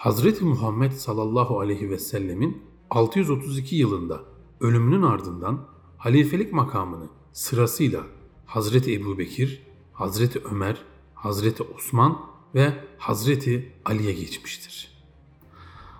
[0.00, 4.20] Hazreti Muhammed sallallahu aleyhi ve sellemin 632 yılında
[4.60, 5.66] ölümünün ardından
[5.98, 8.02] halifelik makamını sırasıyla
[8.46, 10.82] Hazreti Ebu Bekir, Hazreti Ömer,
[11.14, 12.18] Hazreti Osman
[12.54, 15.04] ve Hazreti Ali'ye geçmiştir.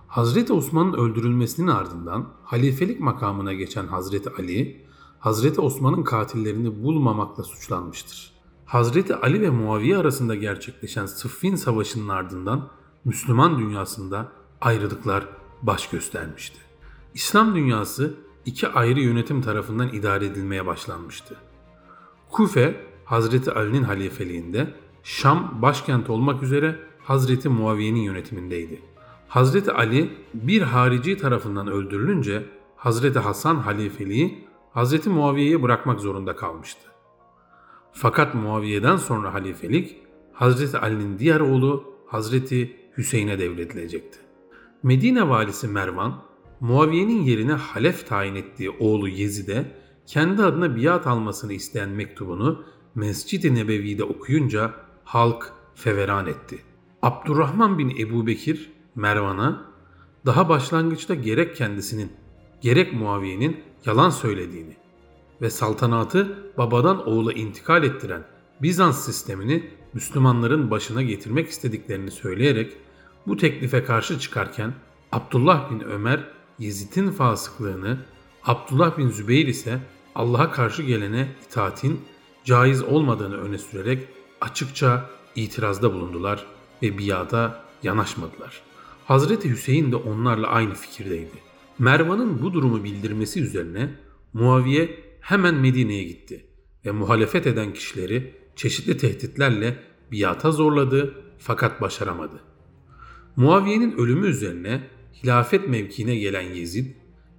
[0.09, 4.87] Hazreti Osman'ın öldürülmesinin ardından halifelik makamına geçen Hazreti Ali,
[5.19, 8.33] Hazreti Osman'ın katillerini bulmamakla suçlanmıştır.
[8.65, 14.29] Hazreti Ali ve Muaviye arasında gerçekleşen Sıffin Savaşı'nın ardından Müslüman dünyasında
[14.61, 15.27] ayrılıklar
[15.63, 16.59] baş göstermişti.
[17.15, 18.15] İslam dünyası
[18.47, 21.37] iki ayrı yönetim tarafından idare edilmeye başlanmıştı.
[22.31, 28.83] Kufe, Hazreti Ali'nin halifeliğinde, Şam başkent olmak üzere Hazreti Muaviye'nin yönetimindeydi.
[29.29, 36.89] Hazreti Ali bir harici tarafından öldürülünce Hazreti Hasan halifeliği Hazreti Muaviye'ye bırakmak zorunda kalmıştı.
[37.93, 39.97] Fakat Muaviye'den sonra halifelik
[40.33, 44.19] Hazreti Ali'nin diğer oğlu Hazreti Hüseyin'e devredilecekti.
[44.83, 46.23] Medine valisi Mervan,
[46.61, 49.65] Muaviye'nin yerine halef tayin ettiği oğlu Yezid'e
[50.07, 52.65] kendi adına biat almasını isteyen mektubunu
[52.95, 56.59] Mescid-i Nebevi'de okuyunca halk feveran etti.
[57.03, 59.71] Abdurrahman bin Ebu Bekir Mervan'a
[60.27, 62.13] daha başlangıçta gerek kendisinin
[62.61, 64.77] gerek Muaviye'nin yalan söylediğini
[65.43, 68.25] ve saltanatı babadan oğula intikal ettiren
[68.63, 72.77] Bizans sistemini Müslümanların başına getirmek istediklerini söyleyerek
[73.27, 74.75] bu teklife karşı çıkarken
[75.13, 76.21] Abdullah bin Ömer
[76.59, 77.99] Yezid'in fasıklığını,
[78.45, 79.81] Abdullah bin Zübeyir ise
[80.15, 82.01] Allah'a karşı gelene itaatin
[82.45, 84.09] caiz olmadığını öne sürerek
[84.41, 86.47] açıkça itirazda bulundular
[86.83, 88.63] ve biata yanaşmadılar.
[89.05, 91.35] Hazreti Hüseyin de onlarla aynı fikirdeydi.
[91.79, 93.91] Mervan'ın bu durumu bildirmesi üzerine
[94.33, 96.47] Muaviye hemen Medine'ye gitti
[96.87, 99.77] ve muhalefet eden kişileri çeşitli tehditlerle
[100.13, 102.41] biata zorladı fakat başaramadı.
[103.41, 104.81] Muaviye'nin ölümü üzerine
[105.23, 106.87] hilafet mevkiine gelen Yezid,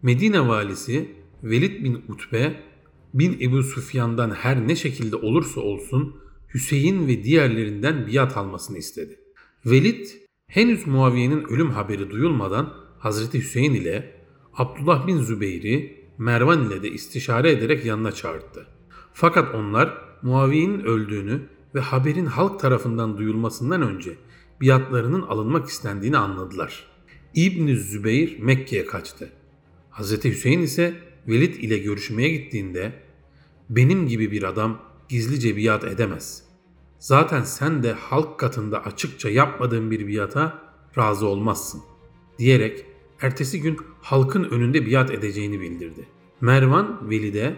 [0.02, 1.12] Medine valisi
[1.44, 2.64] Velid bin Utbe
[3.14, 6.16] bin Ebu Sufyan'dan her ne şekilde olursa olsun
[6.54, 9.20] Hüseyin ve diğerlerinden biat almasını istedi.
[9.66, 10.08] Velid
[10.48, 14.16] henüz Muaviye'nin ölüm haberi duyulmadan Hazreti Hüseyin ile
[14.54, 18.68] Abdullah bin Zübeyir'i Mervan ile de istişare ederek yanına çağırdı.
[19.14, 21.42] Fakat onlar Muaviye'nin öldüğünü
[21.76, 24.18] ve haberin halk tarafından duyulmasından önce
[24.62, 26.88] biatlarının alınmak istendiğini anladılar.
[27.34, 29.30] İbn Zübeyir Mekke'ye kaçtı.
[29.92, 30.24] Hz.
[30.24, 30.94] Hüseyin ise
[31.28, 32.94] Velid ile görüşmeye gittiğinde
[33.70, 34.80] benim gibi bir adam
[35.10, 36.44] gizlice biat edemez.
[37.00, 40.60] Zaten sen de halk katında açıkça yapmadığın bir biata
[40.98, 41.82] razı olmazsın
[42.40, 42.86] diyerek
[43.22, 46.08] ertesi gün halkın önünde biat edeceğini bildirdi.
[46.42, 47.56] Mervan Velid'e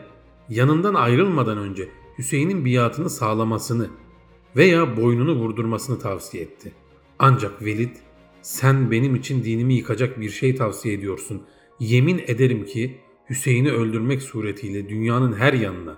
[0.49, 3.89] yanından ayrılmadan önce Hüseyin'in biatını sağlamasını
[4.55, 6.71] veya boynunu vurdurmasını tavsiye etti.
[7.19, 7.95] Ancak Velid
[8.41, 11.41] sen benim için dinimi yıkacak bir şey tavsiye ediyorsun.
[11.79, 12.97] Yemin ederim ki
[13.29, 15.97] Hüseyin'i öldürmek suretiyle dünyanın her yanına,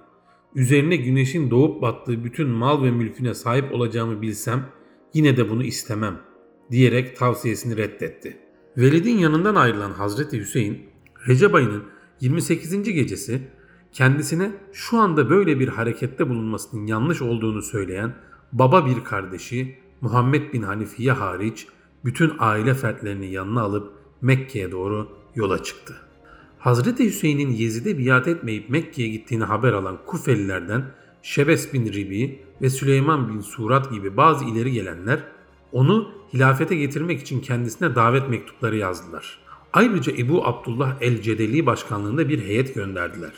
[0.56, 4.66] üzerine güneşin doğup battığı bütün mal ve mülküne sahip olacağımı bilsem
[5.14, 6.20] yine de bunu istemem
[6.72, 8.38] diyerek tavsiyesini reddetti.
[8.78, 10.90] Velid'in yanından ayrılan Hazreti Hüseyin,
[11.28, 11.84] Recep ayının
[12.22, 12.84] 28.
[12.84, 13.42] gecesi
[13.92, 18.16] kendisine şu anda böyle bir harekette bulunmasının yanlış olduğunu söyleyen
[18.52, 21.67] baba bir kardeşi Muhammed bin Hanifiye hariç
[22.06, 25.95] bütün aile fertlerini yanına alıp Mekke'ye doğru yola çıktı.
[26.59, 30.85] Hazreti Hüseyin'in Yezid'e biat etmeyip Mekke'ye gittiğini haber alan Kufelilerden
[31.22, 35.23] Şebes bin Ribi ve Süleyman bin Surat gibi bazı ileri gelenler
[35.72, 39.39] onu hilafete getirmek için kendisine davet mektupları yazdılar.
[39.73, 43.31] Ayrıca Ebu Abdullah el-Cedeli başkanlığında bir heyet gönderdiler.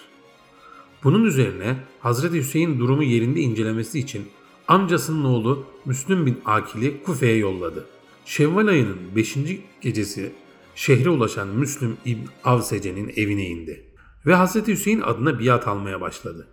[1.04, 4.28] Bunun üzerine Hazreti Hüseyin durumu yerinde incelemesi için
[4.68, 7.86] amcasının oğlu Müslüm bin Akil'i Kufe'ye yolladı.
[8.26, 9.38] Şevval ayının 5.
[9.82, 10.32] gecesi
[10.76, 13.86] şehre ulaşan Müslüm İbn Avsece'nin evine indi
[14.26, 14.68] ve Hz.
[14.68, 16.48] Hüseyin adına biat almaya başladı.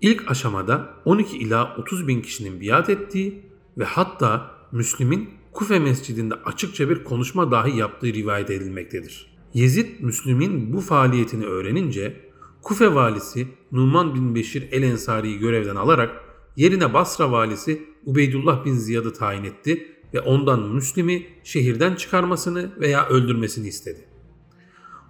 [0.00, 3.42] İlk aşamada 12 ila 30 bin kişinin biat ettiği
[3.78, 9.32] ve hatta Müslüm'ün Kufe mescidinde açıkça bir konuşma dahi yaptığı rivayet edilmektedir.
[9.54, 12.20] Yezid Müslüm'ün bu faaliyetini öğrenince
[12.62, 19.12] Kufe valisi Numan bin Beşir el Ensari'yi görevden alarak yerine Basra valisi Ubeydullah bin Ziyad'ı
[19.12, 24.04] tayin etti ve ondan Müslim'i şehirden çıkarmasını veya öldürmesini istedi.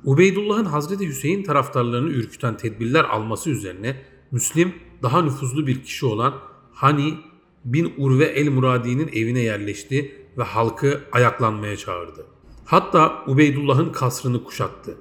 [0.04, 3.96] Ubeydullah'ın Hazreti Hüseyin taraftarlarını ürküten tedbirler alması üzerine
[4.30, 6.34] Müslim daha nüfuzlu bir kişi olan
[6.72, 7.14] Hani
[7.64, 12.26] bin Urve el-Muradi'nin evine yerleşti ve halkı ayaklanmaya çağırdı.
[12.64, 14.96] Hatta Ubeydullah'ın kasrını kuşattı.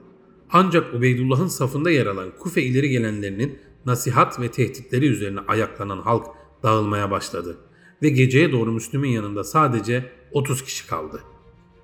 [0.51, 6.25] Ancak Ubeydullah'ın safında yer alan Kufe ileri gelenlerinin nasihat ve tehditleri üzerine ayaklanan halk
[6.63, 7.57] dağılmaya başladı
[8.01, 11.21] ve geceye doğru Müslüm'ün yanında sadece 30 kişi kaldı.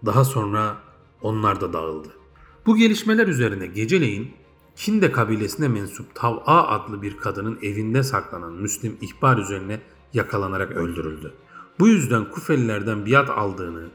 [0.06, 0.78] Daha sonra
[1.22, 2.10] onlar da dağıldı.
[2.66, 4.32] Bu gelişmeler üzerine geceleyin
[4.78, 9.80] Kinde kabilesine mensup Tav'a adlı bir kadının evinde saklanan Müslim ihbar üzerine
[10.14, 11.34] yakalanarak öldürüldü.
[11.80, 13.88] Bu yüzden Kufelilerden biat aldığını,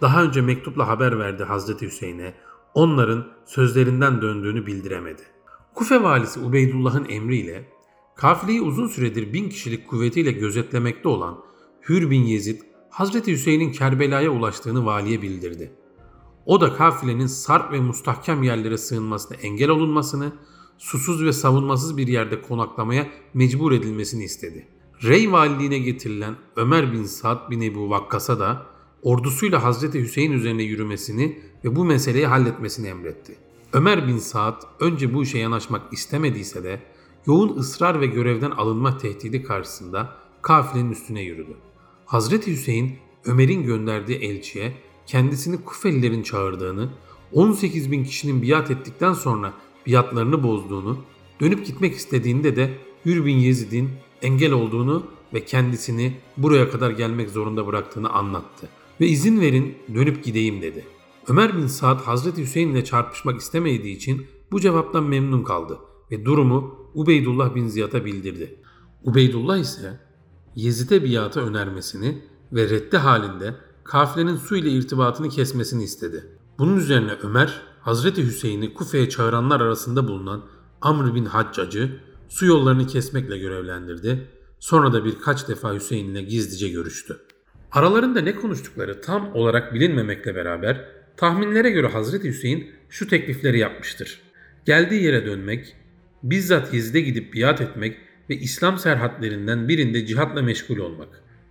[0.00, 2.34] daha önce mektupla haber verdi Hazreti Hüseyin'e,
[2.74, 5.22] onların sözlerinden döndüğünü bildiremedi.
[5.74, 7.64] Kufe valisi Ubeydullah'ın emriyle
[8.16, 11.44] kafileyi uzun süredir bin kişilik kuvvetiyle gözetlemekte olan
[11.88, 15.72] Hür bin Yezid, Hazreti Hüseyin'in Kerbela'ya ulaştığını valiye bildirdi.
[16.46, 20.32] O da kafilenin sarp ve mustahkem yerlere sığınmasına engel olunmasını,
[20.78, 24.68] susuz ve savunmasız bir yerde konaklamaya mecbur edilmesini istedi.
[25.02, 28.66] Rey valiliğine getirilen Ömer bin Sa'd bin Ebu Vakkas'a da
[29.02, 33.49] ordusuyla Hazreti Hüseyin üzerine yürümesini ve bu meseleyi halletmesini emretti.
[33.72, 36.80] Ömer bin Sa'd önce bu işe yanaşmak istemediyse de
[37.26, 41.56] yoğun ısrar ve görevden alınma tehdidi karşısında kafilenin üstüne yürüdü.
[42.06, 44.72] Hazreti Hüseyin Ömer'in gönderdiği elçiye
[45.06, 46.90] kendisini Kufelilerin çağırdığını,
[47.32, 49.52] 18 bin kişinin biat ettikten sonra
[49.86, 50.98] biatlarını bozduğunu,
[51.40, 52.70] dönüp gitmek istediğinde de
[53.04, 53.90] Hür bin Yezid'in
[54.22, 58.68] engel olduğunu ve kendisini buraya kadar gelmek zorunda bıraktığını anlattı.
[59.00, 60.84] Ve izin verin dönüp gideyim dedi.
[61.30, 65.78] Ömer bin Saad Hazreti Hüseyin ile çarpışmak istemediği için bu cevaptan memnun kaldı
[66.10, 68.62] ve durumu Ubeydullah bin Ziyad'a bildirdi.
[69.04, 70.00] Ubeydullah ise
[70.54, 72.22] Yezid'e biata önermesini
[72.52, 73.54] ve reddi halinde
[73.84, 76.26] kafilenin su ile irtibatını kesmesini istedi.
[76.58, 80.44] Bunun üzerine Ömer, Hazreti Hüseyin'i Kufe'ye çağıranlar arasında bulunan
[80.80, 84.28] Amr bin Haccac'ı su yollarını kesmekle görevlendirdi.
[84.58, 87.16] Sonra da birkaç defa Hüseyin'le gizlice görüştü.
[87.72, 94.22] Aralarında ne konuştukları tam olarak bilinmemekle beraber tahminlere göre Hazreti Hüseyin şu teklifleri yapmıştır.
[94.64, 95.74] Geldiği yere dönmek,
[96.22, 97.96] bizzat Yezid'e gidip biat etmek
[98.30, 101.08] ve İslam serhatlerinden birinde cihatla meşgul olmak.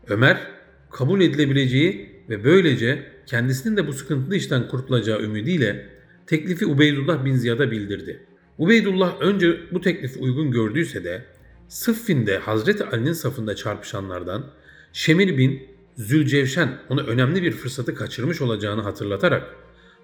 [0.07, 0.47] Ömer,
[0.91, 5.85] kabul edilebileceği ve böylece kendisinin de bu sıkıntılı işten kurtulacağı ümidiyle
[6.27, 8.19] teklifi Ubeydullah bin Ziyad'a bildirdi.
[8.57, 11.25] Ubeydullah önce bu teklifi uygun gördüyse de
[11.67, 14.51] Sıffin'de Hazreti Ali'nin safında çarpışanlardan
[14.93, 15.63] Şemir bin
[15.99, 19.55] Zülcevşen ona önemli bir fırsatı kaçırmış olacağını hatırlatarak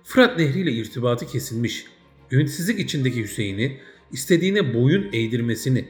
[0.04, 1.86] Fırat Nehri ile irtibatı kesilmiş,
[2.32, 3.78] ümitsizlik içindeki Hüseyin'i
[4.12, 5.86] istediğine boyun eğdirmesini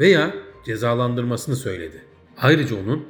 [0.00, 2.02] veya cezalandırmasını söyledi.
[2.36, 3.04] Ayrıca onun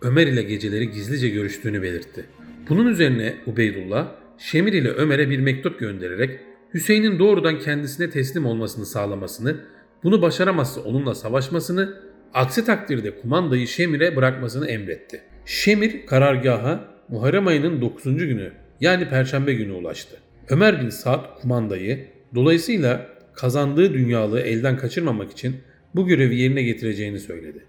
[0.00, 2.24] Ömer ile geceleri gizlice görüştüğünü belirtti.
[2.68, 4.08] Bunun üzerine Ubeydullah,
[4.38, 6.40] Şemir ile Ömer'e bir mektup göndererek
[6.74, 9.56] Hüseyin'in doğrudan kendisine teslim olmasını sağlamasını,
[10.04, 12.02] bunu başaramazsa onunla savaşmasını,
[12.34, 15.31] aksi takdirde kumandayı Şemir'e bırakmasını emretti.
[15.46, 18.04] Şemir karargaha Muharrem ayının 9.
[18.04, 20.16] günü yani Perşembe günü ulaştı.
[20.48, 25.56] Ömer bin Sa'd kumandayı dolayısıyla kazandığı dünyalığı elden kaçırmamak için
[25.94, 27.64] bu görevi yerine getireceğini söyledi.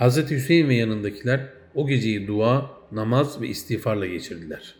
[0.00, 0.30] Hz.
[0.30, 1.40] Hüseyin ve yanındakiler
[1.74, 4.74] o geceyi dua, namaz ve istiğfarla geçirdiler.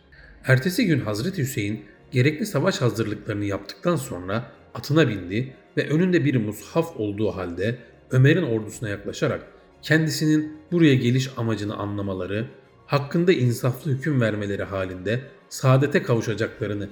[0.44, 1.80] Ertesi gün Hazreti Hüseyin
[2.12, 7.78] gerekli savaş hazırlıklarını yaptıktan sonra atına bindi ve önünde bir mushaf olduğu halde
[8.10, 12.46] Ömer'in ordusuna yaklaşarak kendisinin buraya geliş amacını anlamaları,
[12.86, 16.88] hakkında insaflı hüküm vermeleri halinde saadete kavuşacaklarını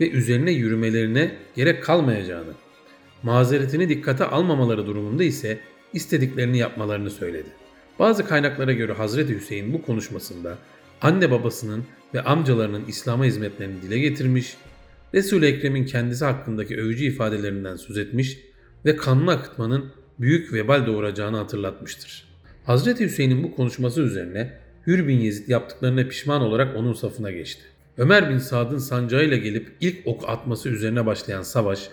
[0.00, 2.52] ve üzerine yürümelerine gerek kalmayacağını,
[3.22, 5.58] mazeretini dikkate almamaları durumunda ise
[5.92, 7.48] istediklerini yapmalarını söyledi.
[7.98, 10.58] Bazı kaynaklara göre Hazreti Hüseyin bu konuşmasında
[11.02, 11.84] anne babasının
[12.14, 14.56] ve amcalarının İslam'a hizmetlerini dile getirmiş,
[15.14, 18.38] Resul-i Ekrem'in kendisi hakkındaki övücü ifadelerinden söz etmiş
[18.84, 22.28] ve kanını akıtmanın büyük vebal doğuracağını hatırlatmıştır.
[22.64, 24.52] Hazreti Hüseyin'in bu konuşması üzerine
[24.86, 27.62] Hür bin Yezid yaptıklarına pişman olarak onun safına geçti.
[27.98, 31.90] Ömer bin Sad'ın sancağıyla gelip ilk ok atması üzerine başlayan savaş,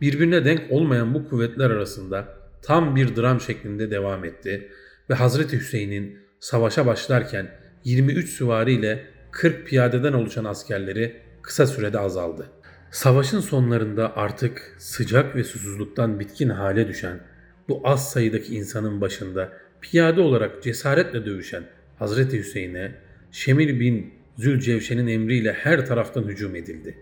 [0.00, 2.28] birbirine denk olmayan bu kuvvetler arasında
[2.62, 4.68] tam bir dram şeklinde devam etti
[5.10, 7.50] ve Hazreti Hüseyin'in savaşa başlarken
[7.84, 12.50] 23 süvariyle 40 piyadeden oluşan askerleri kısa sürede azaldı.
[12.90, 17.20] Savaşın sonlarında artık sıcak ve susuzluktan bitkin hale düşen
[17.68, 21.64] bu az sayıdaki insanın başında piyade olarak cesaretle dövüşen
[21.98, 22.94] Hazreti Hüseyin'e
[23.32, 26.98] Şemir bin Zülcevşen'in emriyle her taraftan hücum edildi.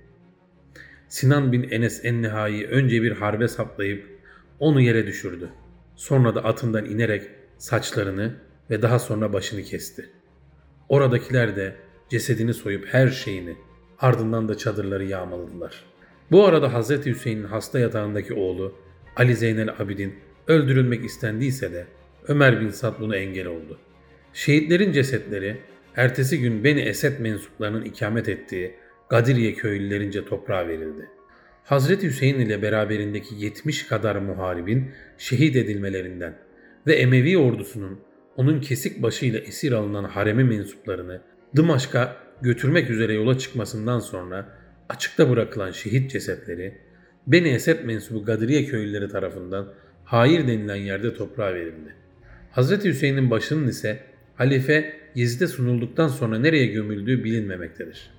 [1.09, 4.07] Sinan bin Enes Ennihai önce bir harbe saplayıp
[4.59, 5.49] onu yere düşürdü.
[5.97, 7.23] Sonra da atından inerek
[7.59, 8.35] saçlarını
[8.71, 10.09] ve daha sonra başını kesti.
[10.89, 11.77] Oradakiler de
[12.09, 13.57] cesedini soyup her şeyini,
[13.99, 15.85] ardından da çadırları yağmaladılar.
[16.31, 16.91] Bu arada Hz.
[16.91, 18.75] Hüseyin'in hasta yatağındaki oğlu
[19.17, 20.15] Ali Zeynel Abidin
[20.47, 21.87] öldürülmek istendiyse de
[22.29, 23.79] Ömer bin Sad buna engel oldu.
[24.33, 25.57] Şehitlerin cesetleri
[25.97, 28.75] ertesi gün Beni Esed mensuplarının ikamet ettiği
[29.09, 31.09] Gadiriye köylülerince toprağa verildi.
[31.65, 36.39] Hazreti Hüseyin ile beraberindeki 70 kadar muharibin şehit edilmelerinden
[36.87, 38.01] ve Emevi ordusunun
[38.37, 41.21] onun kesik başıyla esir alınan haremi mensuplarını
[41.57, 44.59] Dımaşk'a götürmek üzere yola çıkmasından sonra
[44.89, 46.79] açıkta bırakılan şehit cesetleri
[47.27, 49.73] Beni Esed mensubu Gadiriye köylüleri tarafından
[50.05, 51.95] Hayır denilen yerde toprağa verildi.
[52.51, 54.01] Hazreti Hüseyin'in başının ise
[54.37, 58.11] halife Yezid'e sunulduktan sonra nereye gömüldüğü bilinmemektedir.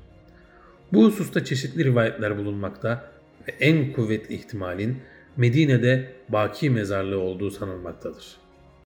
[0.93, 3.11] Bu hususta çeşitli rivayetler bulunmakta
[3.47, 4.97] ve en kuvvetli ihtimalin
[5.37, 8.42] Medine'de Baki mezarlığı olduğu sanılmaktadır.